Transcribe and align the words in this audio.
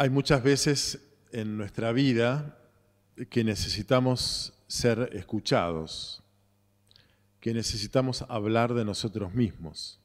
Hay 0.00 0.08
muchas 0.08 0.42
veces 0.42 0.98
en 1.30 1.58
nuestra 1.58 1.92
vida 1.92 2.56
que 3.28 3.44
necesitamos 3.44 4.54
ser 4.66 5.10
escuchados, 5.12 6.22
que 7.38 7.52
necesitamos 7.52 8.24
hablar 8.30 8.72
de 8.72 8.86
nosotros 8.86 9.34
mismos. 9.34 10.00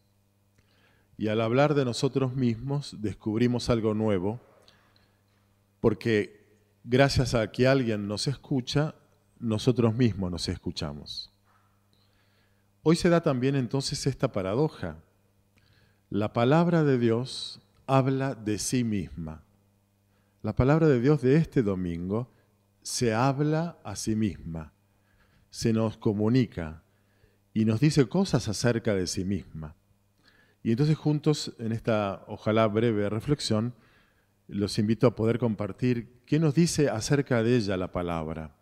Y 1.17 1.29
al 1.29 1.39
hablar 1.39 1.75
de 1.75 1.85
nosotros 1.85 2.35
mismos 2.35 2.97
descubrimos 2.99 3.69
algo 3.69 3.93
nuevo, 3.93 4.41
porque 5.79 6.45
gracias 6.83 7.33
a 7.33 7.49
que 7.49 7.65
alguien 7.65 8.05
nos 8.05 8.27
escucha, 8.27 8.95
nosotros 9.39 9.95
mismos 9.95 10.29
nos 10.29 10.49
escuchamos. 10.49 11.31
Hoy 12.83 12.97
se 12.97 13.07
da 13.07 13.21
también 13.21 13.55
entonces 13.55 14.05
esta 14.07 14.33
paradoja. 14.33 14.97
La 16.09 16.33
palabra 16.33 16.83
de 16.83 16.97
Dios 16.97 17.61
habla 17.87 18.35
de 18.35 18.59
sí 18.59 18.83
misma. 18.83 19.44
La 20.45 20.55
palabra 20.55 20.87
de 20.87 21.01
Dios 21.01 21.23
de 21.23 21.37
este 21.37 21.63
domingo 21.63 22.31
se 22.83 23.15
habla 23.15 23.79
a 23.83 23.95
sí 23.95 24.15
misma, 24.15 24.73
se 25.49 25.73
nos 25.73 25.97
comunica 25.97 26.83
y 27.51 27.65
nos 27.65 27.79
dice 27.79 28.07
cosas 28.07 28.47
acerca 28.47 28.93
de 28.93 29.07
sí 29.07 29.25
misma. 29.25 29.75
Y 30.61 30.69
entonces 30.69 30.97
juntos, 30.97 31.55
en 31.57 31.71
esta 31.71 32.23
ojalá 32.27 32.67
breve 32.67 33.09
reflexión, 33.09 33.73
los 34.47 34.77
invito 34.77 35.07
a 35.07 35.15
poder 35.15 35.39
compartir 35.39 36.21
qué 36.27 36.37
nos 36.37 36.53
dice 36.53 36.89
acerca 36.89 37.41
de 37.41 37.55
ella 37.55 37.75
la 37.75 37.91
palabra. 37.91 38.55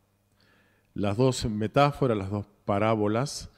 Las 0.94 1.18
dos 1.18 1.44
metáforas, 1.50 2.18
las 2.18 2.30
dos 2.30 2.46
parábolas, 2.64 3.50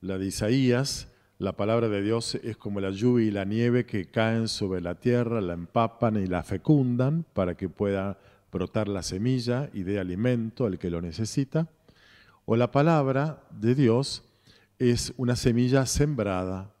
la 0.00 0.18
de 0.18 0.26
Isaías, 0.26 1.12
la 1.38 1.56
palabra 1.56 1.88
de 1.88 2.02
Dios 2.02 2.34
es 2.34 2.56
como 2.56 2.80
la 2.80 2.90
lluvia 2.90 3.26
y 3.26 3.30
la 3.30 3.44
nieve 3.44 3.86
que 3.86 4.06
caen 4.06 4.48
sobre 4.48 4.80
la 4.80 4.96
tierra, 4.96 5.40
la 5.40 5.54
empapan 5.54 6.16
y 6.16 6.26
la 6.26 6.42
fecundan 6.42 7.24
para 7.32 7.56
que 7.56 7.68
pueda 7.68 8.18
brotar 8.50 8.88
la 8.88 9.04
semilla 9.04 9.70
y 9.72 9.84
dé 9.84 10.00
alimento 10.00 10.66
al 10.66 10.80
que 10.80 10.90
lo 10.90 11.00
necesita. 11.00 11.68
O 12.44 12.56
la 12.56 12.72
palabra 12.72 13.44
de 13.52 13.76
Dios 13.76 14.24
es 14.80 15.12
una 15.16 15.36
semilla 15.36 15.86
sembrada 15.86 16.74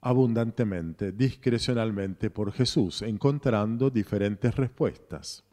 abundantemente, 0.00 1.12
discrecionalmente 1.12 2.28
por 2.28 2.50
Jesús, 2.52 3.02
encontrando 3.02 3.90
diferentes 3.90 4.56
respuestas. 4.56 5.44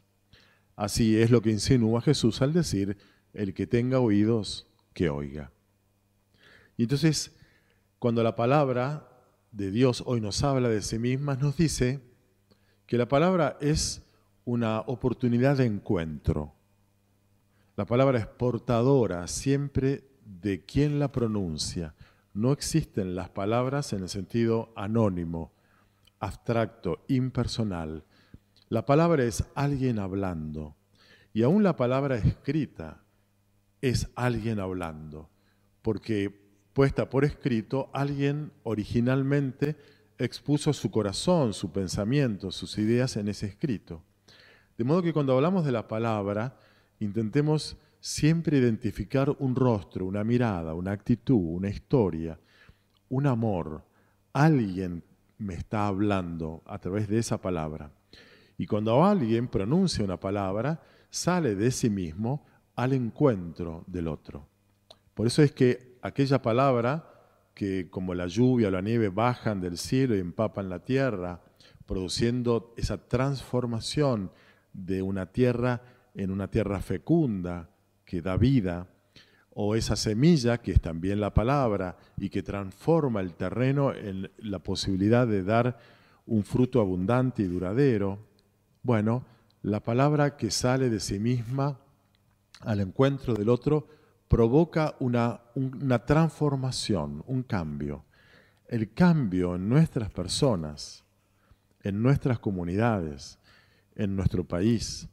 Así 0.74 1.16
es 1.20 1.30
lo 1.30 1.40
que 1.40 1.50
insinúa 1.50 2.00
Jesús 2.00 2.42
al 2.42 2.52
decir, 2.52 2.96
el 3.32 3.54
que 3.54 3.68
tenga 3.68 4.00
oídos, 4.00 4.66
que 4.92 5.08
oiga. 5.08 5.52
Y 6.76 6.84
entonces 6.84 7.32
cuando 8.04 8.22
la 8.22 8.36
palabra 8.36 9.08
de 9.50 9.70
Dios 9.70 10.02
hoy 10.04 10.20
nos 10.20 10.44
habla 10.44 10.68
de 10.68 10.82
sí 10.82 10.98
misma, 10.98 11.36
nos 11.36 11.56
dice 11.56 12.02
que 12.84 12.98
la 12.98 13.08
palabra 13.08 13.56
es 13.62 14.02
una 14.44 14.80
oportunidad 14.80 15.56
de 15.56 15.64
encuentro. 15.64 16.52
La 17.76 17.86
palabra 17.86 18.18
es 18.18 18.26
portadora 18.26 19.26
siempre 19.26 20.04
de 20.22 20.66
quien 20.66 20.98
la 20.98 21.12
pronuncia. 21.12 21.94
No 22.34 22.52
existen 22.52 23.14
las 23.14 23.30
palabras 23.30 23.94
en 23.94 24.02
el 24.02 24.10
sentido 24.10 24.74
anónimo, 24.76 25.54
abstracto, 26.20 27.06
impersonal. 27.08 28.04
La 28.68 28.84
palabra 28.84 29.24
es 29.24 29.44
alguien 29.54 29.98
hablando. 29.98 30.76
Y 31.32 31.42
aún 31.42 31.62
la 31.62 31.74
palabra 31.76 32.16
escrita 32.16 33.02
es 33.80 34.10
alguien 34.14 34.60
hablando. 34.60 35.30
Porque 35.80 36.43
puesta 36.74 37.08
por 37.08 37.24
escrito, 37.24 37.88
alguien 37.92 38.52
originalmente 38.64 39.76
expuso 40.18 40.72
su 40.72 40.90
corazón, 40.90 41.54
su 41.54 41.72
pensamiento, 41.72 42.50
sus 42.50 42.76
ideas 42.78 43.16
en 43.16 43.28
ese 43.28 43.46
escrito. 43.46 44.02
De 44.76 44.84
modo 44.84 45.02
que 45.02 45.12
cuando 45.12 45.34
hablamos 45.34 45.64
de 45.64 45.72
la 45.72 45.88
palabra, 45.88 46.58
intentemos 46.98 47.76
siempre 48.00 48.58
identificar 48.58 49.34
un 49.38 49.54
rostro, 49.54 50.04
una 50.04 50.24
mirada, 50.24 50.74
una 50.74 50.92
actitud, 50.92 51.56
una 51.56 51.70
historia, 51.70 52.38
un 53.08 53.26
amor. 53.26 53.84
Alguien 54.32 55.04
me 55.38 55.54
está 55.54 55.86
hablando 55.86 56.62
a 56.66 56.78
través 56.78 57.08
de 57.08 57.18
esa 57.18 57.40
palabra. 57.40 57.92
Y 58.58 58.66
cuando 58.66 59.04
alguien 59.04 59.48
pronuncia 59.48 60.04
una 60.04 60.18
palabra, 60.18 60.82
sale 61.08 61.54
de 61.54 61.70
sí 61.70 61.88
mismo 61.88 62.44
al 62.74 62.92
encuentro 62.92 63.84
del 63.86 64.08
otro. 64.08 64.48
Por 65.14 65.28
eso 65.28 65.42
es 65.42 65.52
que 65.52 65.93
aquella 66.04 66.42
palabra 66.42 67.10
que 67.54 67.88
como 67.88 68.14
la 68.14 68.26
lluvia 68.26 68.68
o 68.68 68.70
la 68.70 68.82
nieve 68.82 69.08
bajan 69.08 69.62
del 69.62 69.78
cielo 69.78 70.14
y 70.14 70.20
empapan 70.20 70.68
la 70.68 70.80
tierra, 70.80 71.40
produciendo 71.86 72.74
esa 72.76 73.08
transformación 73.08 74.30
de 74.74 75.00
una 75.00 75.32
tierra 75.32 75.80
en 76.14 76.30
una 76.30 76.48
tierra 76.48 76.80
fecunda 76.80 77.70
que 78.04 78.20
da 78.20 78.36
vida, 78.36 78.86
o 79.54 79.76
esa 79.76 79.96
semilla 79.96 80.58
que 80.58 80.72
es 80.72 80.80
también 80.80 81.20
la 81.20 81.32
palabra 81.32 81.96
y 82.18 82.28
que 82.28 82.42
transforma 82.42 83.20
el 83.20 83.32
terreno 83.32 83.94
en 83.94 84.30
la 84.38 84.58
posibilidad 84.58 85.26
de 85.26 85.42
dar 85.42 85.78
un 86.26 86.44
fruto 86.44 86.80
abundante 86.80 87.42
y 87.42 87.46
duradero. 87.46 88.18
Bueno, 88.82 89.24
la 89.62 89.80
palabra 89.80 90.36
que 90.36 90.50
sale 90.50 90.90
de 90.90 91.00
sí 91.00 91.18
misma 91.18 91.78
al 92.60 92.80
encuentro 92.80 93.32
del 93.34 93.48
otro 93.48 93.86
provoca 94.34 94.96
una, 94.98 95.42
una 95.54 96.04
transformación, 96.04 97.22
un 97.28 97.44
cambio. 97.44 98.04
El 98.66 98.92
cambio 98.92 99.54
en 99.54 99.68
nuestras 99.68 100.10
personas, 100.10 101.04
en 101.84 102.02
nuestras 102.02 102.40
comunidades, 102.40 103.38
en 103.94 104.16
nuestro 104.16 104.42
país, 104.42 105.08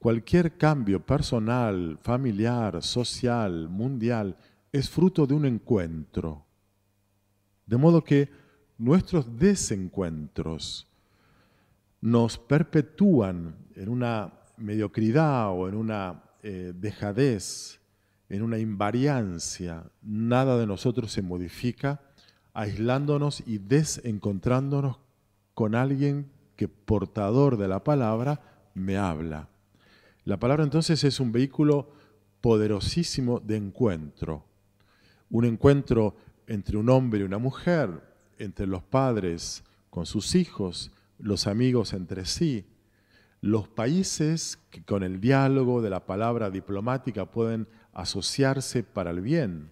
cualquier 0.00 0.56
cambio 0.56 0.98
personal, 0.98 1.96
familiar, 2.02 2.82
social, 2.82 3.68
mundial, 3.68 4.36
es 4.72 4.90
fruto 4.90 5.28
de 5.28 5.34
un 5.34 5.46
encuentro. 5.46 6.44
De 7.66 7.76
modo 7.76 8.02
que 8.02 8.28
nuestros 8.78 9.38
desencuentros 9.38 10.88
nos 12.00 12.36
perpetúan 12.36 13.54
en 13.76 13.88
una 13.88 14.32
mediocridad 14.56 15.50
o 15.52 15.68
en 15.68 15.76
una 15.76 16.24
eh, 16.42 16.72
dejadez 16.74 17.78
en 18.28 18.42
una 18.42 18.58
invariancia, 18.58 19.84
nada 20.02 20.58
de 20.58 20.66
nosotros 20.66 21.12
se 21.12 21.22
modifica, 21.22 22.00
aislándonos 22.52 23.42
y 23.46 23.58
desencontrándonos 23.58 24.98
con 25.54 25.74
alguien 25.74 26.30
que 26.56 26.68
portador 26.68 27.56
de 27.56 27.68
la 27.68 27.84
palabra 27.84 28.40
me 28.74 28.96
habla. 28.96 29.48
La 30.24 30.38
palabra 30.38 30.64
entonces 30.64 31.04
es 31.04 31.20
un 31.20 31.32
vehículo 31.32 31.90
poderosísimo 32.40 33.40
de 33.40 33.56
encuentro, 33.56 34.44
un 35.30 35.44
encuentro 35.44 36.16
entre 36.46 36.76
un 36.76 36.88
hombre 36.88 37.20
y 37.20 37.24
una 37.24 37.38
mujer, 37.38 38.02
entre 38.38 38.66
los 38.66 38.82
padres 38.82 39.64
con 39.90 40.06
sus 40.06 40.34
hijos, 40.34 40.92
los 41.18 41.46
amigos 41.46 41.92
entre 41.92 42.26
sí, 42.26 42.66
los 43.40 43.68
países 43.68 44.58
que 44.70 44.84
con 44.84 45.02
el 45.02 45.20
diálogo 45.20 45.82
de 45.82 45.90
la 45.90 46.06
palabra 46.06 46.50
diplomática 46.50 47.26
pueden 47.26 47.68
asociarse 47.92 48.82
para 48.82 49.10
el 49.10 49.20
bien. 49.20 49.70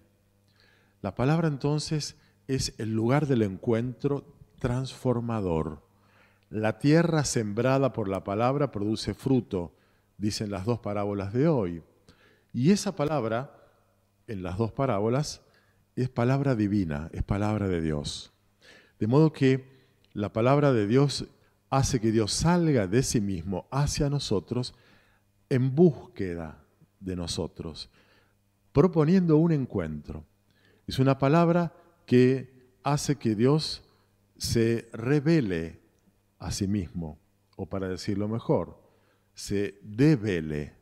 La 1.01 1.15
palabra 1.15 1.47
entonces 1.47 2.15
es 2.47 2.73
el 2.77 2.93
lugar 2.93 3.27
del 3.27 3.41
encuentro 3.41 4.25
transformador. 4.59 5.83
La 6.49 6.79
tierra 6.79 7.23
sembrada 7.25 7.91
por 7.93 8.07
la 8.07 8.23
palabra 8.23 8.71
produce 8.71 9.13
fruto, 9.13 9.73
dicen 10.17 10.51
las 10.51 10.65
dos 10.65 10.79
parábolas 10.79 11.33
de 11.33 11.47
hoy. 11.47 11.83
Y 12.53 12.71
esa 12.71 12.95
palabra, 12.95 13.51
en 14.27 14.43
las 14.43 14.57
dos 14.57 14.71
parábolas, 14.71 15.41
es 15.95 16.09
palabra 16.09 16.55
divina, 16.55 17.09
es 17.13 17.23
palabra 17.23 17.67
de 17.67 17.81
Dios. 17.81 18.31
De 18.99 19.07
modo 19.07 19.33
que 19.33 19.75
la 20.13 20.31
palabra 20.31 20.71
de 20.71 20.87
Dios 20.87 21.25
hace 21.69 21.99
que 21.99 22.11
Dios 22.11 22.31
salga 22.31 22.87
de 22.87 23.03
sí 23.03 23.21
mismo 23.21 23.67
hacia 23.71 24.09
nosotros 24.09 24.73
en 25.49 25.75
búsqueda 25.75 26.63
de 26.99 27.15
nosotros 27.15 27.89
proponiendo 28.75 29.37
un 29.37 29.53
encuentro. 29.53 30.25
Es 30.85 30.99
una 30.99 31.17
palabra 31.17 31.73
que 32.05 32.73
hace 32.83 33.15
que 33.15 33.33
Dios 33.33 33.83
se 34.37 34.89
revele 34.91 35.79
a 36.39 36.51
sí 36.51 36.67
mismo, 36.67 37.17
o 37.55 37.69
para 37.69 37.87
decirlo 37.87 38.27
mejor, 38.27 38.77
se 39.33 39.79
devele. 39.81 40.73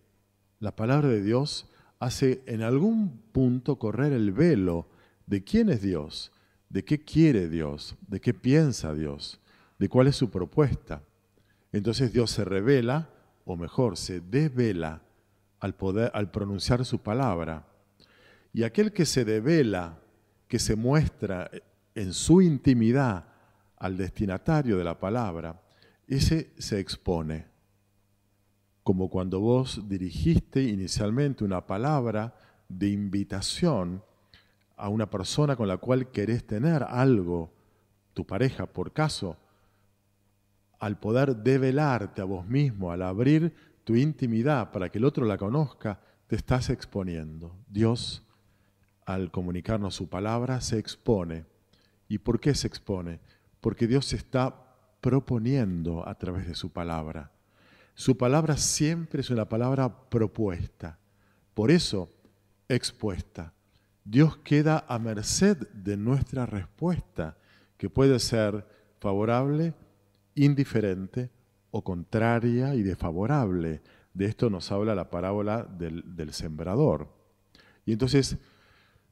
La 0.59 0.75
palabra 0.75 1.07
de 1.07 1.21
Dios 1.21 1.69
hace 1.99 2.41
en 2.47 2.63
algún 2.63 3.21
punto 3.31 3.77
correr 3.77 4.11
el 4.11 4.31
velo 4.31 4.89
de 5.27 5.43
quién 5.43 5.69
es 5.69 5.83
Dios, 5.83 6.31
de 6.69 6.83
qué 6.83 7.05
quiere 7.05 7.47
Dios, 7.47 7.95
de 8.07 8.19
qué 8.19 8.33
piensa 8.33 8.95
Dios, 8.95 9.39
de 9.77 9.89
cuál 9.89 10.07
es 10.07 10.15
su 10.15 10.29
propuesta. 10.29 11.01
Entonces 11.71 12.13
Dios 12.13 12.31
se 12.31 12.45
revela, 12.45 13.09
o 13.45 13.55
mejor, 13.57 13.97
se 13.97 14.19
devela 14.21 15.01
al, 15.59 15.75
poder, 15.75 16.11
al 16.13 16.31
pronunciar 16.31 16.85
su 16.85 16.99
palabra. 16.99 17.65
Y 18.53 18.63
aquel 18.63 18.93
que 18.93 19.05
se 19.05 19.25
devela, 19.25 19.99
que 20.47 20.59
se 20.59 20.75
muestra 20.75 21.49
en 21.95 22.13
su 22.13 22.41
intimidad 22.41 23.25
al 23.77 23.97
destinatario 23.97 24.77
de 24.77 24.83
la 24.83 24.99
palabra, 24.99 25.61
ese 26.07 26.53
se 26.57 26.79
expone. 26.79 27.51
como 28.83 29.09
cuando 29.09 29.39
vos 29.39 29.87
dirigiste 29.87 30.61
inicialmente 30.61 31.45
una 31.45 31.65
palabra 31.65 32.35
de 32.67 32.89
invitación 32.89 34.03
a 34.75 34.89
una 34.89 35.09
persona 35.09 35.55
con 35.55 35.69
la 35.69 35.77
cual 35.77 36.11
querés 36.11 36.45
tener 36.45 36.83
algo, 36.83 37.53
tu 38.13 38.25
pareja, 38.25 38.65
por 38.65 38.91
caso, 38.91 39.37
al 40.83 40.99
poder 40.99 41.37
develarte 41.37 42.21
a 42.21 42.25
vos 42.25 42.45
mismo, 42.45 42.91
al 42.91 43.03
abrir 43.03 43.53
tu 43.85 43.95
intimidad 43.95 44.71
para 44.73 44.89
que 44.89 44.97
el 44.97 45.05
otro 45.05 45.25
la 45.25 45.37
conozca, 45.37 46.01
te 46.27 46.35
estás 46.35 46.69
exponiendo. 46.69 47.55
Dios, 47.69 48.21
al 49.05 49.31
comunicarnos 49.31 49.95
su 49.95 50.09
palabra, 50.09 50.59
se 50.59 50.77
expone. 50.79 51.45
¿Y 52.09 52.17
por 52.17 52.41
qué 52.41 52.53
se 52.53 52.67
expone? 52.67 53.21
Porque 53.61 53.87
Dios 53.87 54.07
se 54.07 54.17
está 54.17 54.75
proponiendo 54.99 56.05
a 56.05 56.15
través 56.15 56.47
de 56.47 56.53
su 56.53 56.73
palabra. 56.73 57.31
Su 57.93 58.17
palabra 58.17 58.57
siempre 58.57 59.21
es 59.21 59.29
una 59.29 59.47
palabra 59.47 60.09
propuesta. 60.09 60.99
Por 61.53 61.71
eso, 61.71 62.09
expuesta. 62.67 63.53
Dios 64.03 64.35
queda 64.35 64.83
a 64.89 64.99
merced 64.99 65.65
de 65.69 65.95
nuestra 65.95 66.45
respuesta, 66.45 67.37
que 67.77 67.89
puede 67.89 68.19
ser 68.19 68.67
favorable, 68.99 69.73
indiferente 70.35 71.29
o 71.71 71.83
contraria 71.83 72.75
y 72.75 72.83
desfavorable. 72.83 73.81
De 74.13 74.25
esto 74.25 74.49
nos 74.49 74.71
habla 74.71 74.93
la 74.93 75.09
parábola 75.09 75.63
del, 75.63 76.33
sembrador. 76.33 77.11
Y 77.85 77.93
entonces, 77.93 78.37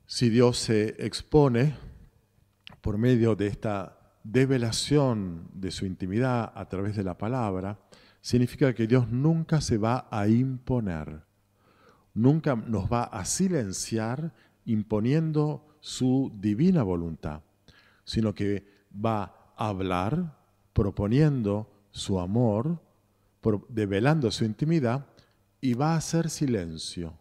si 0.05 0.29
Dios 0.29 0.57
se 0.57 0.95
expone 1.03 1.75
por 2.81 2.97
medio 2.97 3.35
de 3.35 3.47
esta 3.47 3.97
develación 4.23 5.49
de 5.53 5.71
su 5.71 5.85
intimidad 5.85 6.51
a 6.53 6.69
través 6.69 6.95
de 6.95 7.03
la 7.03 7.17
palabra, 7.17 7.79
significa 8.21 8.73
que 8.73 8.85
Dios 8.85 9.09
nunca 9.09 9.59
se 9.59 9.79
va 9.79 10.07
a 10.11 10.27
imponer, 10.27 11.23
nunca 12.13 12.55
nos 12.55 12.91
va 12.91 13.05
a 13.05 13.25
silenciar 13.25 14.33
imponiendo 14.65 15.77
su 15.79 16.31
divina 16.35 16.83
voluntad, 16.83 17.41
sino 18.03 18.35
que 18.35 18.65
va 18.93 19.53
a 19.57 19.69
hablar 19.69 20.40
proponiendo 20.73 21.69
su 21.91 22.19
amor, 22.19 22.79
develando 23.69 24.31
su 24.31 24.45
intimidad 24.45 25.05
y 25.59 25.73
va 25.73 25.93
a 25.93 25.97
hacer 25.97 26.29
silencio. 26.29 27.13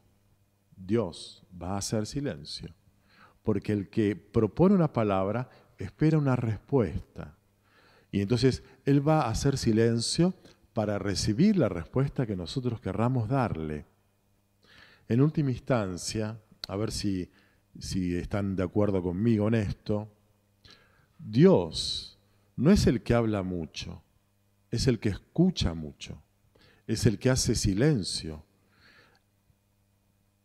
Dios 0.76 1.44
va 1.60 1.74
a 1.74 1.78
hacer 1.78 2.06
silencio, 2.06 2.74
porque 3.42 3.72
el 3.72 3.90
que 3.90 4.16
propone 4.16 4.74
una 4.74 4.92
palabra 4.92 5.48
espera 5.78 6.18
una 6.18 6.36
respuesta. 6.36 7.36
Y 8.12 8.20
entonces 8.20 8.62
Él 8.84 9.06
va 9.06 9.22
a 9.22 9.30
hacer 9.30 9.58
silencio 9.58 10.34
para 10.72 10.98
recibir 10.98 11.56
la 11.56 11.68
respuesta 11.68 12.26
que 12.26 12.36
nosotros 12.36 12.80
querramos 12.80 13.28
darle. 13.28 13.86
En 15.08 15.20
última 15.20 15.50
instancia, 15.50 16.40
a 16.68 16.76
ver 16.76 16.92
si, 16.92 17.30
si 17.78 18.16
están 18.16 18.56
de 18.56 18.62
acuerdo 18.62 19.02
conmigo 19.02 19.48
en 19.48 19.54
esto, 19.54 20.08
Dios 21.18 22.19
no 22.60 22.70
es 22.70 22.86
el 22.86 23.02
que 23.02 23.14
habla 23.14 23.42
mucho, 23.42 24.02
es 24.70 24.86
el 24.86 25.00
que 25.00 25.08
escucha 25.08 25.72
mucho, 25.72 26.22
es 26.86 27.06
el 27.06 27.18
que 27.18 27.30
hace 27.30 27.54
silencio, 27.54 28.44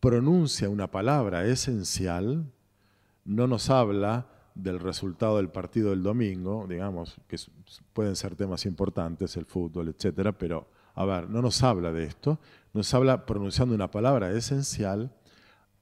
pronuncia 0.00 0.70
una 0.70 0.90
palabra 0.90 1.44
esencial, 1.44 2.50
no 3.26 3.46
nos 3.46 3.68
habla 3.68 4.28
del 4.54 4.80
resultado 4.80 5.36
del 5.36 5.50
partido 5.50 5.90
del 5.90 6.02
domingo, 6.02 6.64
digamos, 6.66 7.20
que 7.28 7.36
pueden 7.92 8.16
ser 8.16 8.34
temas 8.34 8.64
importantes, 8.64 9.36
el 9.36 9.44
fútbol, 9.44 9.88
etcétera, 9.88 10.32
pero 10.32 10.70
a 10.94 11.04
ver, 11.04 11.28
no 11.28 11.42
nos 11.42 11.62
habla 11.62 11.92
de 11.92 12.04
esto, 12.04 12.40
nos 12.72 12.94
habla 12.94 13.26
pronunciando 13.26 13.74
una 13.74 13.90
palabra 13.90 14.30
esencial 14.30 15.14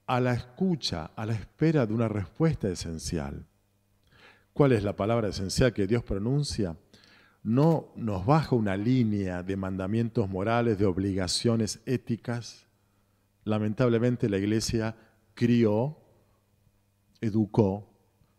a 0.09 0.19
la 0.19 0.35
escucha, 0.35 1.13
a 1.15 1.27
la 1.27 1.35
espera 1.35 1.87
de 1.87 1.95
una 1.95 2.09
respuesta 2.09 2.69
esencial. 2.69 3.47
¿Cuál 4.55 4.71
es 4.71 4.85
la 4.85 4.95
palabra 4.95 5.31
esencial 5.31 5.73
que 5.73 5.89
Dios 5.89 6.05
pronuncia? 6.05 6.77
No 7.43 7.93
nos 7.97 8.25
baja 8.25 8.55
una 8.55 8.77
línea 8.77 9.43
de 9.43 9.57
mandamientos 9.57 10.29
morales, 10.29 10.79
de 10.79 10.87
obligaciones 10.87 11.81
éticas. 11.87 12.69
Lamentablemente 13.43 14.29
la 14.29 14.39
iglesia 14.39 14.95
crió, 15.35 15.99
educó 17.21 17.91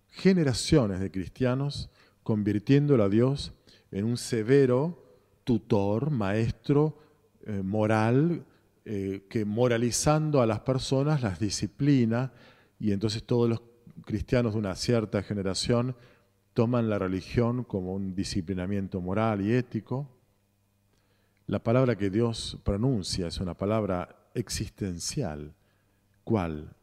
generaciones 0.07 1.01
de 1.01 1.12
cristianos 1.12 1.89
convirtiéndolo 2.23 3.03
a 3.03 3.09
Dios 3.09 3.51
en 3.91 4.06
un 4.06 4.15
severo 4.15 5.19
tutor, 5.44 6.12
maestro 6.12 6.97
eh, 7.45 7.62
moral, 7.62 8.45
eh, 8.85 9.25
que 9.29 9.44
moralizando 9.44 10.41
a 10.41 10.45
las 10.45 10.62
personas 10.62 11.21
las 11.21 11.41
disciplina 11.41 12.31
y 12.79 12.94
entonces 12.94 13.21
todos 13.23 13.50
los 13.50 13.75
cristianos 14.03 14.53
de 14.53 14.59
una 14.59 14.75
cierta 14.75 15.24
generación 15.24 15.95
toman 16.53 16.89
la 16.89 17.00
religión 17.00 17.63
como 17.63 17.94
un 17.94 18.15
disciplinamiento 18.15 19.01
moral 19.01 19.42
y 19.42 19.53
ético. 19.53 20.09
La 21.47 21.59
palabra 21.59 21.95
que 21.95 22.09
Dios 22.09 22.59
pronuncia 22.63 23.27
es 23.27 23.39
una 23.39 23.53
palabra 23.53 24.30
existencial. 24.33 25.53
¿Cuál? 26.24 26.75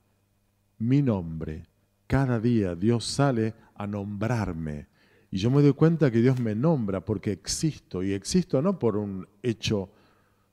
Mi 0.78 1.02
nombre 1.02 1.66
cada 2.12 2.38
día 2.38 2.74
Dios 2.74 3.06
sale 3.06 3.54
a 3.74 3.86
nombrarme. 3.86 4.86
Y 5.30 5.38
yo 5.38 5.50
me 5.50 5.62
doy 5.62 5.72
cuenta 5.72 6.10
que 6.10 6.18
Dios 6.18 6.38
me 6.38 6.54
nombra 6.54 7.02
porque 7.02 7.32
existo. 7.32 8.02
Y 8.02 8.12
existo 8.12 8.60
no 8.60 8.78
por 8.78 8.98
un 8.98 9.26
hecho 9.42 9.88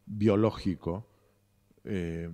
biológico, 0.06 1.06
eh, 1.84 2.30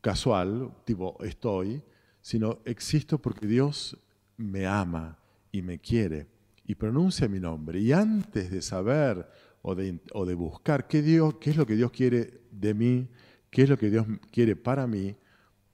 casual, 0.00 0.72
tipo 0.84 1.16
estoy, 1.22 1.80
sino 2.22 2.60
existo 2.64 3.18
porque 3.18 3.46
Dios 3.46 3.98
me 4.38 4.66
ama 4.66 5.18
y 5.50 5.60
me 5.60 5.78
quiere 5.78 6.28
y 6.64 6.76
pronuncia 6.76 7.28
mi 7.28 7.40
nombre. 7.40 7.80
Y 7.80 7.92
antes 7.92 8.50
de 8.50 8.62
saber 8.62 9.28
o 9.60 9.74
de, 9.74 10.00
o 10.14 10.24
de 10.24 10.34
buscar 10.34 10.86
qué, 10.86 11.02
Dios, 11.02 11.34
qué 11.40 11.50
es 11.50 11.56
lo 11.56 11.66
que 11.66 11.76
Dios 11.76 11.90
quiere 11.90 12.40
de 12.50 12.72
mí, 12.72 13.08
qué 13.50 13.62
es 13.64 13.68
lo 13.68 13.76
que 13.76 13.90
Dios 13.90 14.06
quiere 14.30 14.56
para 14.56 14.86
mí, 14.86 15.16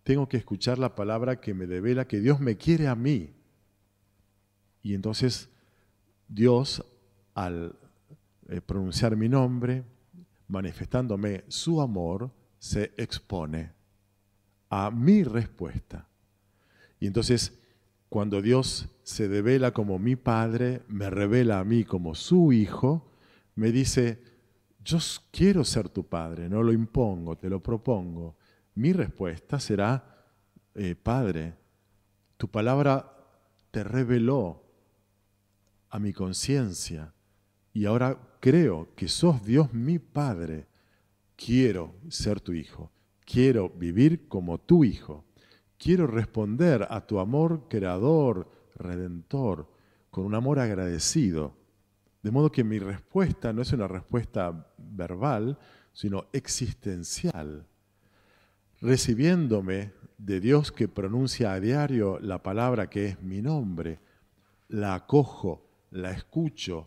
tengo 0.03 0.29
que 0.29 0.39
escuchar 0.39 0.79
la 0.79 0.95
palabra 0.95 1.41
que 1.41 1.53
me 1.55 1.67
devela 1.67 2.09
que 2.09 2.21
Dios 2.21 2.41
me 2.41 2.57
quiere 2.57 2.89
a 2.89 2.95
mí. 2.95 3.35
Y 4.83 4.95
entonces 4.95 5.51
Dios, 6.27 6.83
al 7.35 7.79
eh, 8.49 8.63
pronunciar 8.63 9.17
mi 9.17 9.29
nombre, 9.29 9.85
manifestándome 10.49 11.45
su 11.49 11.83
amor, 11.83 12.31
se 12.59 12.93
expone 12.97 13.73
a 14.71 14.91
mi 14.91 15.23
respuesta. 15.23 16.08
Y 17.01 17.07
entonces, 17.07 17.59
cuando 18.09 18.43
Dios 18.43 18.89
se 19.03 19.29
devela 19.29 19.73
como 19.73 19.99
mi 19.99 20.17
Padre, 20.17 20.83
me 20.89 21.11
revela 21.11 21.61
a 21.61 21.65
mí 21.65 21.85
como 21.85 22.15
su 22.15 22.53
Hijo, 22.53 23.13
me 23.55 23.73
dice, 23.73 24.23
yo 24.85 24.99
quiero 25.31 25.65
ser 25.65 25.89
tu 25.89 26.07
Padre, 26.07 26.49
no 26.49 26.63
lo 26.63 26.73
impongo, 26.73 27.37
te 27.37 27.49
lo 27.51 27.63
propongo 27.63 28.37
mi 28.79 28.93
respuesta 28.93 29.59
será, 29.59 30.25
eh, 30.77 30.95
Padre, 30.95 31.57
tu 32.37 32.49
palabra 32.49 33.13
te 33.73 33.83
reveló 33.83 34.63
a 35.91 35.99
mi 35.99 36.13
conciencia 36.13 37.13
y 37.73 37.87
ahora 37.87 38.17
creo 38.39 38.95
que 38.95 39.09
sos 39.09 39.45
Dios 39.45 39.73
mi 39.75 39.99
Padre. 39.99 40.69
Quiero 41.35 41.97
ser 42.09 42.41
tu 42.41 42.53
hijo, 42.53 42.93
quiero 43.25 43.69
vivir 43.69 44.29
como 44.29 44.59
tu 44.59 44.85
hijo, 44.85 45.25
quiero 45.79 46.07
responder 46.07 46.87
a 46.91 47.07
tu 47.07 47.19
amor 47.19 47.69
creador, 47.69 48.49
redentor, 48.75 49.71
con 50.11 50.25
un 50.25 50.35
amor 50.35 50.59
agradecido. 50.59 51.55
De 52.23 52.31
modo 52.31 52.51
que 52.51 52.65
mi 52.65 52.79
respuesta 52.79 53.53
no 53.53 53.63
es 53.63 53.73
una 53.73 53.89
respuesta 53.89 54.73
verbal, 54.77 55.59
sino 55.93 56.27
existencial 56.33 57.67
recibiéndome 58.81 59.93
de 60.19 60.41
Dios 60.41 60.73
que 60.73 60.89
pronuncia 60.89 61.53
a 61.53 61.61
diario 61.61 62.19
la 62.21 62.43
palabra 62.43 62.89
que 62.89 63.07
es 63.07 63.23
mi 63.23 63.43
nombre, 63.43 64.01
la 64.69 64.95
acojo, 64.95 65.87
la 65.91 66.13
escucho, 66.13 66.87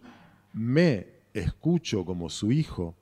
me 0.54 1.08
escucho 1.34 2.06
como 2.06 2.30
su 2.30 2.52
hijo 2.52 2.96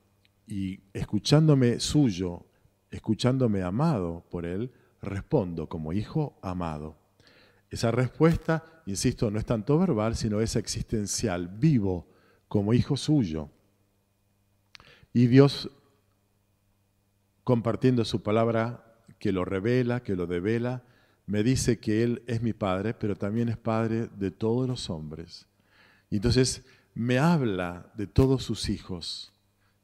y 0.47 0.79
escuchándome 0.93 1.79
suyo, 1.79 2.45
escuchándome 2.89 3.61
amado 3.61 4.25
por 4.29 4.45
él, 4.45 4.71
respondo 5.01 5.67
como 5.67 5.93
hijo 5.93 6.37
amado. 6.41 6.97
Esa 7.69 7.91
respuesta, 7.91 8.81
insisto, 8.85 9.29
no 9.29 9.39
es 9.39 9.45
tanto 9.45 9.77
verbal, 9.77 10.15
sino 10.15 10.41
es 10.41 10.55
existencial, 10.55 11.47
vivo 11.47 12.07
como 12.47 12.73
hijo 12.73 12.97
suyo. 12.97 13.49
Y 15.13 15.27
Dios 15.27 15.69
compartiendo 17.43 18.05
su 18.05 18.21
palabra 18.21 18.83
que 19.19 19.31
lo 19.31 19.45
revela, 19.45 20.03
que 20.03 20.15
lo 20.15 20.27
devela, 20.27 20.83
me 21.25 21.43
dice 21.43 21.79
que 21.79 22.03
Él 22.03 22.23
es 22.25 22.41
mi 22.41 22.53
Padre, 22.53 22.93
pero 22.93 23.15
también 23.15 23.49
es 23.49 23.57
Padre 23.57 24.09
de 24.17 24.31
todos 24.31 24.67
los 24.67 24.89
hombres. 24.89 25.47
Y 26.09 26.15
entonces 26.15 26.63
me 26.95 27.19
habla 27.19 27.91
de 27.95 28.07
todos 28.07 28.43
sus 28.43 28.69
hijos, 28.69 29.31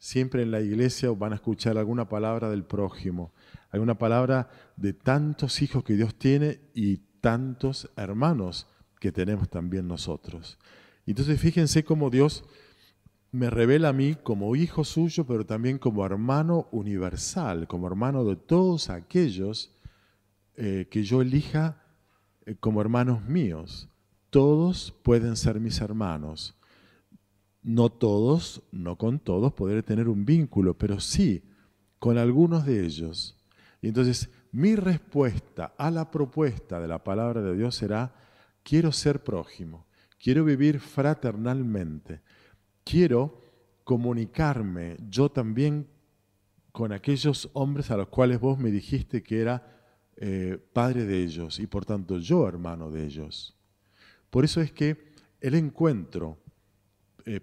siempre 0.06 0.44
en 0.44 0.52
la 0.52 0.62
iglesia 0.62 1.10
van 1.10 1.32
a 1.32 1.38
escuchar 1.38 1.80
alguna 1.80 2.08
palabra 2.08 2.48
del 2.52 2.64
prójimo, 2.64 3.34
alguna 3.72 3.98
palabra 3.98 4.50
de 4.78 4.94
tantos 4.94 5.64
hijos 5.64 5.84
que 5.84 5.96
Dios 5.96 6.14
tiene 6.14 6.60
y 6.76 6.98
tantos 7.22 7.90
hermanos 7.98 8.68
que 9.00 9.12
tenemos 9.12 9.50
también 9.50 9.88
nosotros. 9.88 10.60
Entonces 11.08 11.42
fíjense 11.42 11.84
cómo 11.84 12.12
Dios 12.12 12.44
me 13.32 13.50
revela 13.50 13.90
a 13.90 13.94
mí 13.94 14.14
como 14.14 14.56
hijo 14.56 14.84
suyo, 14.84 15.26
pero 15.26 15.44
también 15.44 15.80
como 15.80 16.06
hermano 16.06 16.68
universal, 16.72 17.68
como 17.68 17.88
hermano 17.88 18.24
de 18.26 18.36
todos 18.36 18.92
aquellos 18.92 19.74
eh, 20.56 20.88
que 20.92 21.04
yo 21.04 21.24
elija 21.24 21.82
eh, 22.46 22.56
como 22.60 22.80
hermanos 22.80 23.24
míos. 23.24 23.90
Todos 24.30 24.94
pueden 25.02 25.36
ser 25.36 25.60
mis 25.60 25.82
hermanos. 25.82 26.55
No 27.66 27.90
todos, 27.90 28.62
no 28.72 28.96
con 28.96 29.18
todos 29.18 29.52
podré 29.52 29.82
tener 29.82 30.08
un 30.08 30.24
vínculo, 30.24 30.78
pero 30.78 31.00
sí 31.00 31.42
con 31.98 32.20
algunos 32.20 32.64
de 32.64 32.86
ellos. 32.86 33.36
Y 33.82 33.88
entonces 33.88 34.30
mi 34.52 34.76
respuesta 34.76 35.74
a 35.76 35.90
la 35.90 36.12
propuesta 36.12 36.80
de 36.80 36.88
la 36.88 37.04
palabra 37.04 37.42
de 37.42 37.58
Dios 37.58 37.74
será, 37.74 38.14
quiero 38.62 38.92
ser 38.92 39.24
prójimo, 39.24 39.88
quiero 40.20 40.46
vivir 40.46 40.80
fraternalmente, 40.80 42.22
quiero 42.84 43.42
comunicarme 43.84 44.98
yo 45.10 45.32
también 45.32 45.88
con 46.72 46.92
aquellos 46.92 47.50
hombres 47.54 47.90
a 47.90 47.98
los 47.98 48.10
cuales 48.10 48.40
vos 48.40 48.60
me 48.60 48.70
dijiste 48.70 49.24
que 49.24 49.42
era 49.42 49.76
eh, 50.18 50.60
padre 50.72 51.06
de 51.06 51.24
ellos 51.24 51.60
y 51.60 51.66
por 51.66 51.84
tanto 51.84 52.20
yo 52.20 52.48
hermano 52.48 52.92
de 52.92 53.06
ellos. 53.06 53.58
Por 54.30 54.46
eso 54.46 54.62
es 54.62 54.72
que 54.72 55.16
el 55.42 55.56
encuentro 55.56 56.45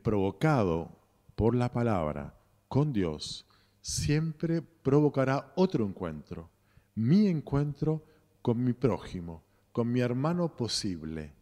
provocado 0.03 0.99
por 1.35 1.55
la 1.55 1.73
palabra 1.73 2.35
con 2.69 2.93
Dios 2.93 3.47
siempre 3.83 4.63
provocará 4.63 5.53
otro 5.57 5.85
encuentro, 5.85 6.51
mi 6.95 7.27
encuentro 7.27 8.05
con 8.41 8.63
mi 8.63 8.73
prójimo, 8.73 9.45
con 9.73 9.91
mi 9.91 10.01
hermano 10.01 10.57
posible. 10.57 11.35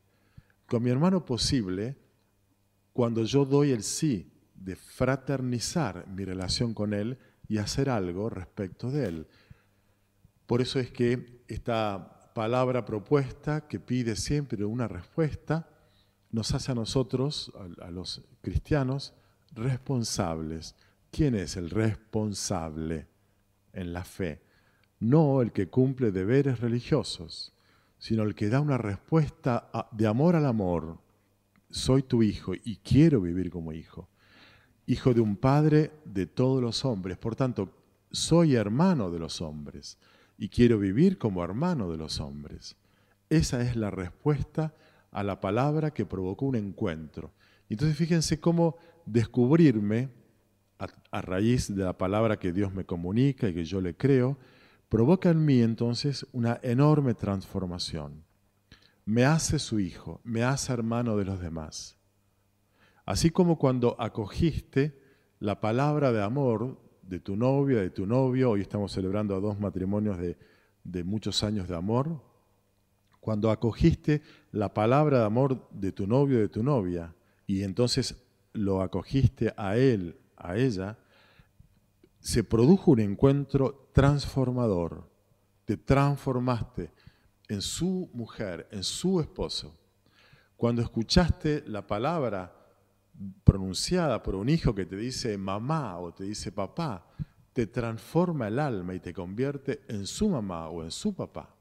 Con 0.67 0.83
mi 0.83 0.91
hermano 0.91 1.25
posible, 1.25 1.97
cuando 2.93 3.25
yo 3.25 3.45
doy 3.45 3.73
el 3.73 3.83
sí 3.83 4.33
de 4.55 4.77
fraternizar 4.77 6.07
mi 6.09 6.25
relación 6.25 6.75
con 6.75 6.95
él 6.95 7.19
y 7.49 7.59
hacer 7.59 7.91
algo 7.91 8.31
respecto 8.31 8.91
de 8.91 9.07
él. 9.07 9.27
Por 10.47 10.61
eso 10.61 10.79
es 10.79 10.91
que 10.91 11.45
esta 11.49 12.33
palabra 12.35 12.85
propuesta 12.85 13.67
que 13.67 13.81
pide 13.81 14.17
siempre 14.17 14.65
una 14.65 14.87
respuesta 14.87 15.69
nos 16.33 16.55
hace 16.55 16.73
a 16.73 16.75
nosotros, 16.75 17.53
a, 17.81 17.91
los 17.91 18.23
cristianos, 18.41 19.15
responsables. 19.53 20.75
¿Quién 21.11 21.35
es 21.35 21.57
el 21.57 21.71
responsable 21.71 23.09
en 23.73 23.93
la 23.93 24.05
fe? 24.05 24.43
No 25.01 25.43
el 25.43 25.53
que 25.53 25.69
cumple 25.69 26.13
deberes 26.13 26.61
religiosos, 26.61 27.53
sino 27.99 28.23
el 28.23 28.35
que 28.35 28.49
da 28.49 28.61
una 28.61 28.79
respuesta 28.79 29.71
de 29.91 30.07
amor 30.07 30.37
al 30.37 30.47
amor. 30.47 30.99
Soy 31.71 32.03
tu 32.03 32.23
hijo 32.23 32.53
y 32.55 32.77
quiero 32.77 33.21
vivir 33.21 33.51
como 33.51 33.73
hijo. 33.73 34.09
Hijo 34.87 35.15
de 35.15 35.21
un 35.21 35.37
padre 35.37 35.93
de 36.05 36.27
todos 36.27 36.63
los 36.63 36.85
hombres. 36.85 37.17
Por 37.19 37.37
tanto, 37.37 37.71
soy 38.11 38.55
hermano 38.55 39.11
de 39.11 39.19
los 39.19 39.41
hombres 39.41 39.99
y 40.39 40.49
quiero 40.49 40.79
vivir 40.79 41.19
como 41.19 41.45
hermano 41.45 41.91
de 41.91 41.97
los 41.97 42.21
hombres. 42.21 42.77
Esa 43.29 43.63
es 43.63 43.77
la 43.77 43.91
respuesta 43.91 44.75
a 45.11 45.23
la 45.23 45.41
palabra 45.41 45.93
que 45.93 46.07
provocó 46.07 46.47
un 46.47 46.57
encuentro. 46.57 47.33
Entonces 47.69 47.97
fíjense 47.97 48.41
cómo 48.41 48.77
descubrirme 49.07 50.11
a, 51.11 51.21
raíz 51.21 51.75
de 51.75 51.85
la 51.85 51.97
palabra 51.99 52.39
que 52.39 52.53
Dios 52.53 52.73
me 52.73 52.85
comunica 52.85 53.49
y 53.49 53.55
que 53.55 53.65
yo 53.65 53.81
le 53.81 53.97
creo, 53.97 54.39
provoca 54.89 55.31
en 55.31 55.45
mí 55.45 55.61
entonces 55.61 56.27
una 56.33 56.59
enorme 56.63 57.15
transformación. 57.15 58.25
Me 59.05 59.25
hace 59.25 59.59
su 59.59 59.79
hijo, 59.79 60.21
me 60.25 60.43
hace 60.43 60.73
hermano 60.73 61.17
de 61.17 61.25
los 61.25 61.41
demás. 61.41 61.99
Así 63.05 63.31
como 63.31 63.59
cuando 63.59 63.97
acogiste 64.01 64.99
la 65.39 65.61
palabra 65.61 66.13
de 66.13 66.23
amor 66.23 66.81
de 67.03 67.19
tu 67.19 67.37
novia, 67.37 67.81
de 67.81 67.91
tu 67.91 68.07
novio, 68.07 68.51
hoy 68.51 68.61
estamos 68.61 68.93
celebrando 68.93 69.35
a 69.35 69.41
dos 69.41 69.59
matrimonios 69.59 70.17
de, 70.19 70.39
de 70.85 71.05
muchos 71.05 71.43
años 71.43 71.69
de 71.69 71.77
amor, 71.77 72.23
cuando 73.21 73.51
acogiste 73.51 74.23
la 74.51 74.73
palabra 74.73 75.21
de 75.21 75.25
amor 75.25 75.69
de 75.71 75.93
tu 75.93 76.07
novio, 76.07 76.39
de 76.39 76.49
tu 76.49 76.63
novia, 76.63 77.15
y 77.47 77.63
entonces 77.63 78.17
lo 78.53 78.81
acogiste 78.83 79.53
a 79.57 79.77
él, 79.77 80.19
a 80.37 80.57
ella, 80.57 80.99
se 82.19 82.45
produjo 82.45 82.93
un 82.93 83.01
encuentro 83.01 83.91
transformador. 83.93 85.09
Te 85.65 85.77
transformaste 85.77 86.93
en 87.49 87.63
su 87.63 88.11
mujer, 88.13 88.69
en 88.71 88.83
su 88.83 89.21
esposo. 89.21 89.77
Cuando 90.57 90.83
escuchaste 90.83 91.65
la 91.67 91.87
palabra 91.87 92.55
pronunciada 93.45 94.23
por 94.23 94.35
un 94.35 94.49
hijo 94.49 94.75
que 94.75 94.87
te 94.87 94.97
dice 94.97 95.37
mamá 95.37 95.99
o 95.99 96.13
te 96.13 96.25
dice 96.25 96.53
papá, 96.53 97.07
te 97.53 97.67
transforma 97.67 98.49
el 98.49 98.59
alma 98.59 98.95
y 98.95 99.01
te 99.01 99.13
convierte 99.13 99.83
en 99.89 100.07
su 100.07 100.29
mamá 100.29 100.69
o 100.69 100.83
en 100.83 100.91
su 100.91 101.15
papá. 101.15 101.55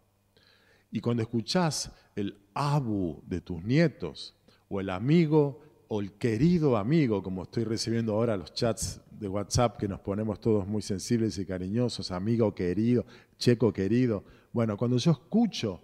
Y 0.92 1.00
cuando 1.02 1.24
escuchás 1.24 1.92
el 2.16 2.38
abu 2.54 3.22
de 3.26 3.42
tus 3.42 3.64
nietos 3.64 4.36
o 4.68 4.80
el 4.80 4.90
amigo 4.90 5.62
o 5.88 6.02
el 6.02 6.14
querido 6.14 6.78
amigo, 6.78 7.24
como 7.24 7.44
estoy 7.44 7.64
recibiendo 7.64 8.14
ahora 8.14 8.38
los 8.38 8.54
chats 8.54 9.02
de 9.12 9.28
WhatsApp 9.28 9.78
que 9.78 9.88
nos 9.88 10.00
ponemos 10.00 10.40
todos 10.40 10.68
muy 10.68 10.82
sensibles 10.82 11.38
y 11.38 11.46
cariñosos, 11.46 12.12
amigo 12.12 12.54
querido, 12.54 13.06
checo 13.38 13.74
querido. 13.74 14.24
Bueno, 14.54 14.78
cuando 14.78 14.98
yo 14.98 15.12
escucho 15.12 15.82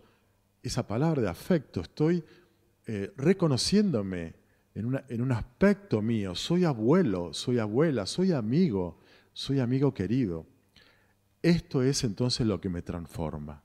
esa 0.62 0.88
palabra 0.88 1.22
de 1.22 1.30
afecto, 1.30 1.82
estoy 1.82 2.24
eh, 2.88 3.12
reconociéndome 3.18 4.36
en, 4.76 5.22
un 5.22 5.32
aspecto 5.32 6.02
mío. 6.02 6.36
Soy 6.36 6.66
abuelo, 6.66 7.34
soy 7.34 7.60
abuela, 7.60 8.06
soy 8.06 8.34
amigo, 8.34 9.00
soy 9.34 9.60
amigo 9.60 9.94
querido. 9.94 10.46
Esto 11.42 11.82
es 11.82 12.04
entonces 12.04 12.46
lo 12.46 12.60
que 12.60 12.70
me 12.70 12.82
transforma. 12.82 13.64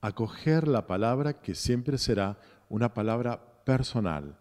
Acoger 0.00 0.68
la 0.68 0.86
palabra 0.86 1.40
que 1.40 1.54
siempre 1.54 1.98
será 1.98 2.38
una 2.68 2.94
palabra 2.94 3.62
personal. 3.64 4.38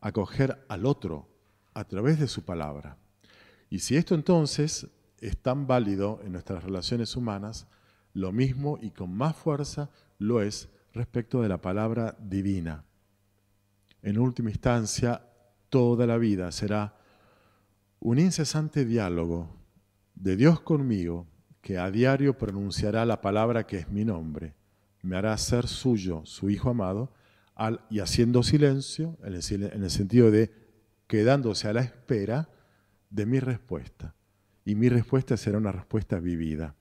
Acoger 0.00 0.64
al 0.68 0.86
otro 0.86 1.28
a 1.74 1.84
través 1.84 2.18
de 2.20 2.28
su 2.28 2.44
palabra. 2.44 2.96
Y 3.70 3.80
si 3.80 3.96
esto 3.96 4.14
entonces 4.14 4.88
es 5.20 5.38
tan 5.38 5.66
válido 5.66 6.20
en 6.24 6.32
nuestras 6.32 6.62
relaciones 6.62 7.16
humanas, 7.16 7.66
lo 8.12 8.32
mismo 8.32 8.78
y 8.80 8.90
con 8.90 9.14
más 9.14 9.36
fuerza 9.36 9.90
lo 10.18 10.42
es 10.42 10.68
respecto 10.92 11.40
de 11.42 11.48
la 11.48 11.60
palabra 11.60 12.16
divina. 12.20 12.84
En 14.02 14.18
última 14.18 14.50
instancia, 14.50 15.22
toda 15.70 16.06
la 16.06 16.18
vida 16.18 16.52
será 16.52 16.96
un 18.00 18.18
incesante 18.18 18.84
diálogo 18.84 19.48
de 20.14 20.36
Dios 20.36 20.60
conmigo 20.60 21.26
que 21.60 21.78
a 21.78 21.90
diario 21.90 22.36
pronunciará 22.36 23.06
la 23.06 23.20
palabra 23.20 23.66
que 23.66 23.78
es 23.78 23.88
mi 23.88 24.04
nombre, 24.04 24.54
me 25.02 25.16
hará 25.16 25.36
ser 25.36 25.66
suyo, 25.66 26.22
su 26.24 26.50
Hijo 26.50 26.70
amado, 26.70 27.12
y 27.90 28.00
haciendo 28.00 28.42
silencio, 28.42 29.18
en 29.22 29.34
el, 29.34 29.90
sentido 29.90 30.30
de 30.30 30.50
quedándose 31.06 31.68
a 31.68 31.72
la 31.72 31.82
espera 31.82 32.48
de 33.10 33.26
mi 33.26 33.38
respuesta. 33.38 34.14
Y 34.64 34.74
mi 34.74 34.88
respuesta 34.88 35.36
será 35.36 35.58
una 35.58 35.72
respuesta 35.72 36.18
vivida. 36.18 36.74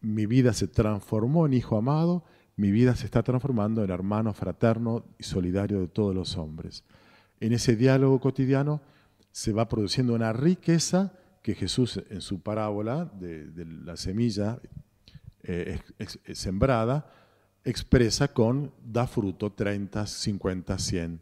Mi 0.00 0.26
vida 0.26 0.52
se 0.52 0.68
transformó 0.68 1.46
en 1.46 1.54
Hijo 1.54 1.76
amado, 1.76 2.24
mi 2.56 2.70
vida 2.70 2.94
se 2.94 3.06
está 3.06 3.22
transformando 3.22 3.82
en 3.82 3.90
hermano 3.90 4.32
fraterno 4.32 5.04
y 5.18 5.24
solidario 5.24 5.80
de 5.80 5.88
todos 5.88 6.14
los 6.14 6.36
hombres 6.36 6.84
en 7.40 7.52
ese 7.52 7.76
diálogo 7.76 8.20
cotidiano 8.20 8.80
se 9.30 9.52
va 9.52 9.68
produciendo 9.68 10.14
una 10.14 10.32
riqueza 10.32 11.12
que 11.42 11.54
Jesús 11.54 12.02
en 12.08 12.22
su 12.22 12.40
parábola 12.40 13.04
de, 13.04 13.66
la 13.84 13.96
semilla 13.96 14.58
eh, 15.44 15.78
sembrada 16.34 17.10
expresa 17.64 18.28
con 18.28 18.72
da 18.84 19.06
fruto 19.06 19.52
30, 19.52 20.06
50, 20.06 20.78
100 20.78 21.20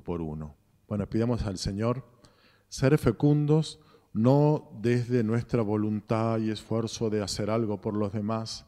por 0.00 0.20
uno. 0.20 0.54
Bueno, 0.88 1.08
pidamos 1.08 1.42
al 1.44 1.58
Señor 1.58 2.04
ser 2.68 2.96
fecundos 2.98 3.80
no 4.12 4.70
desde 4.80 5.22
nuestra 5.22 5.62
voluntad 5.62 6.38
y 6.38 6.50
esfuerzo 6.50 7.10
de 7.10 7.22
hacer 7.22 7.50
algo 7.50 7.80
por 7.80 7.94
los 7.94 8.12
demás, 8.12 8.64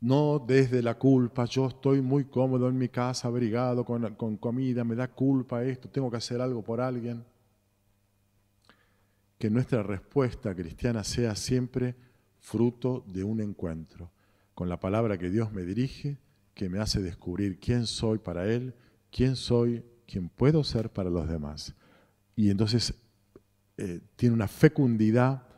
no 0.00 0.44
desde 0.44 0.82
la 0.82 0.98
culpa, 0.98 1.44
yo 1.44 1.68
estoy 1.68 2.02
muy 2.02 2.24
cómodo 2.24 2.68
en 2.68 2.76
mi 2.76 2.88
casa, 2.88 3.28
abrigado 3.28 3.84
con, 3.84 4.14
con, 4.16 4.36
comida, 4.36 4.82
me 4.82 4.96
da 4.96 5.08
culpa 5.08 5.62
esto, 5.64 5.88
tengo 5.88 6.10
que 6.10 6.16
hacer 6.16 6.40
algo 6.40 6.62
por 6.62 6.80
alguien. 6.80 7.24
Que 9.38 9.48
nuestra 9.48 9.82
respuesta 9.82 10.54
cristiana 10.54 11.04
sea 11.04 11.36
siempre 11.36 11.94
fruto 12.44 13.02
de 13.06 13.24
un 13.24 13.40
encuentro 13.40 14.12
con 14.54 14.68
la 14.68 14.78
palabra 14.78 15.16
que 15.16 15.30
Dios 15.30 15.50
me 15.50 15.64
dirige, 15.64 16.18
que 16.52 16.68
me 16.68 16.78
hace 16.78 17.00
descubrir 17.00 17.58
quién 17.58 17.86
soy 17.86 18.18
para 18.18 18.46
Él, 18.46 18.74
quién 19.10 19.34
soy, 19.34 19.82
quién 20.06 20.28
puedo 20.28 20.62
ser 20.62 20.90
para 20.90 21.08
los 21.08 21.26
demás. 21.26 21.74
Y 22.36 22.50
entonces 22.50 22.94
eh, 23.78 24.02
tiene 24.16 24.34
una 24.34 24.46
fecundidad 24.46 25.48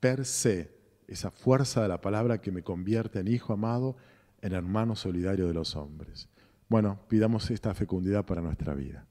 per 0.00 0.26
se, 0.26 0.76
esa 1.08 1.30
fuerza 1.30 1.82
de 1.82 1.88
la 1.88 2.02
palabra 2.02 2.42
que 2.42 2.52
me 2.52 2.62
convierte 2.62 3.20
en 3.20 3.28
hijo 3.28 3.54
amado, 3.54 3.96
en 4.42 4.52
hermano 4.52 4.96
solidario 4.96 5.48
de 5.48 5.54
los 5.54 5.74
hombres. 5.76 6.28
Bueno, 6.68 7.00
pidamos 7.08 7.50
esta 7.50 7.72
fecundidad 7.72 8.26
para 8.26 8.42
nuestra 8.42 8.74
vida. 8.74 9.06